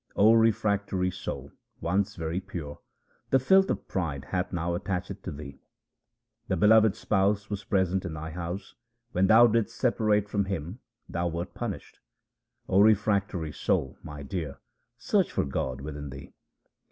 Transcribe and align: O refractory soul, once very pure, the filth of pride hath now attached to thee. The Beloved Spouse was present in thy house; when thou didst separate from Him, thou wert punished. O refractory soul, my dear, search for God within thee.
O 0.15 0.33
refractory 0.33 1.11
soul, 1.11 1.51
once 1.79 2.15
very 2.15 2.39
pure, 2.39 2.79
the 3.29 3.37
filth 3.37 3.69
of 3.69 3.87
pride 3.87 4.25
hath 4.29 4.51
now 4.51 4.73
attached 4.73 5.21
to 5.21 5.31
thee. 5.31 5.59
The 6.47 6.57
Beloved 6.57 6.95
Spouse 6.95 7.51
was 7.51 7.63
present 7.63 8.03
in 8.03 8.15
thy 8.15 8.31
house; 8.31 8.73
when 9.11 9.27
thou 9.27 9.45
didst 9.45 9.77
separate 9.77 10.27
from 10.27 10.45
Him, 10.45 10.79
thou 11.07 11.27
wert 11.27 11.53
punished. 11.53 11.99
O 12.67 12.81
refractory 12.81 13.51
soul, 13.51 13.99
my 14.01 14.23
dear, 14.23 14.57
search 14.97 15.31
for 15.31 15.45
God 15.45 15.81
within 15.81 16.09
thee. 16.09 16.33